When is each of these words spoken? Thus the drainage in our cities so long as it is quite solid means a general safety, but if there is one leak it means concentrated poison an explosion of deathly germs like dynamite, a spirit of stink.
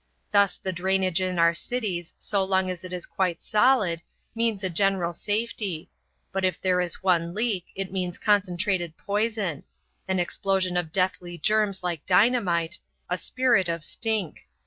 Thus 0.31 0.57
the 0.57 0.73
drainage 0.73 1.21
in 1.21 1.37
our 1.37 1.53
cities 1.53 2.15
so 2.17 2.43
long 2.43 2.71
as 2.71 2.83
it 2.83 2.91
is 2.91 3.05
quite 3.05 3.39
solid 3.39 4.01
means 4.33 4.63
a 4.63 4.69
general 4.71 5.13
safety, 5.13 5.91
but 6.31 6.43
if 6.43 6.59
there 6.59 6.81
is 6.81 7.03
one 7.03 7.35
leak 7.35 7.65
it 7.75 7.91
means 7.91 8.17
concentrated 8.17 8.97
poison 8.97 9.61
an 10.07 10.17
explosion 10.17 10.75
of 10.75 10.91
deathly 10.91 11.37
germs 11.37 11.83
like 11.83 12.03
dynamite, 12.07 12.79
a 13.11 13.17
spirit 13.19 13.69
of 13.69 13.83
stink. 13.83 14.47